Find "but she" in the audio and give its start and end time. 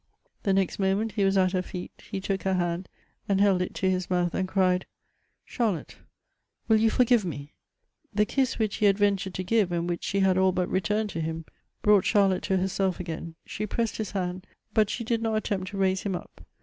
14.73-15.03